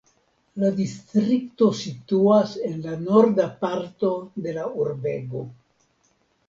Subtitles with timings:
[0.61, 4.13] La distrikto situas en la norda parto
[4.49, 5.49] de la urbego.